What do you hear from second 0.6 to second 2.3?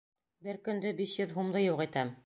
көндө биш йөҙ һумды юҡ итәм.